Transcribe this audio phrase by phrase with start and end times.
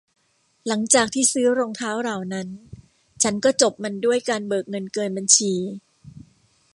[0.67, 2.47] หลังจากที่ซื้อรองเท้าเหล่านั้น
[3.23, 5.53] ฉันก็จบมันด้วยการเบิกเงินเกินบัญชี